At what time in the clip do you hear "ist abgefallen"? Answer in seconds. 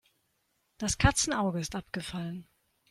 1.59-2.47